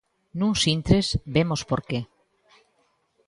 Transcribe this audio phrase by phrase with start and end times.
[0.39, 1.99] Nuns intres, vemos por que.